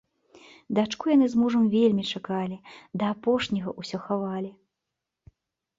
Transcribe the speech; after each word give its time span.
Дачку 0.77 1.05
яны 1.15 1.27
з 1.33 1.41
мужам 1.41 1.67
вельмі 1.75 2.03
чакалі, 2.15 2.57
да 3.03 3.11
апошняга 3.17 3.69
ўсё 3.83 3.97
хавалі. 4.09 4.51